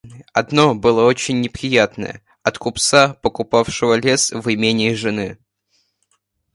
Одно 0.33 0.73
было 0.73 1.05
очень 1.05 1.41
неприятное— 1.41 2.23
от 2.41 2.57
купца, 2.57 3.13
покупавшего 3.21 3.93
лес 3.93 4.31
в 4.31 4.51
имении 4.51 4.95
жены. 4.95 5.37